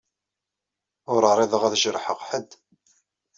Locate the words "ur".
1.13-1.21